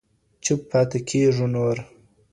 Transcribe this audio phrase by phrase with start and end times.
[0.43, 1.77] چوپ پاته كيږو نور